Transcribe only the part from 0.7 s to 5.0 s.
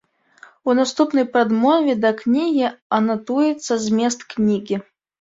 У наступнай прадмове да кнігі анатуецца змест кнігі.